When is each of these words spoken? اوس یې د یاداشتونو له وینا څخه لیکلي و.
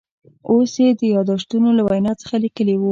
اوس 0.49 0.71
یې 0.83 0.89
د 0.99 1.01
یاداشتونو 1.15 1.69
له 1.77 1.83
وینا 1.89 2.13
څخه 2.21 2.35
لیکلي 2.43 2.73
و. 2.75 2.79